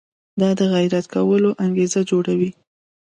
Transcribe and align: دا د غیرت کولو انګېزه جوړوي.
دا 0.39 0.49
د 0.59 0.61
غیرت 0.73 1.05
کولو 1.13 1.49
انګېزه 1.65 2.01
جوړوي. 2.09 2.49